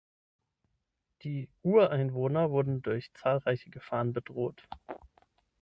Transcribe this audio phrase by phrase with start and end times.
[1.21, 4.67] Die Ureinwohner wurden durch zahlreiche Gefahren bedroht.